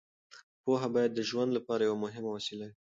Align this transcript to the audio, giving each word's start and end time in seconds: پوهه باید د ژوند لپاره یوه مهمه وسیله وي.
پوهه 0.63 0.87
باید 0.93 1.11
د 1.15 1.19
ژوند 1.29 1.49
لپاره 1.57 1.81
یوه 1.87 1.99
مهمه 2.05 2.29
وسیله 2.33 2.65
وي. 2.69 2.75